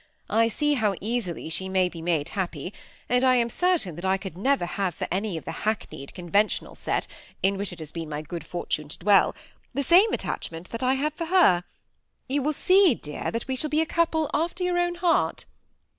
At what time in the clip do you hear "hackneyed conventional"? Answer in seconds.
5.51-6.73